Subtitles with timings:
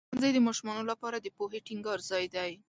[0.09, 2.51] ښوونځی د ماشومانو لپاره د پوهې ټینګار ځای دی.